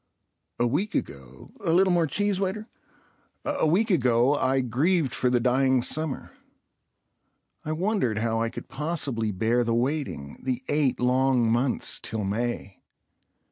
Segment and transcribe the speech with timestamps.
[0.57, 2.67] A week ago—("A little more cheese, waiter")
[3.45, 6.31] —a week ago I grieved for the dying summer.
[7.63, 12.79] I wondered how I could possibly bear the waiting —the eight long months till May.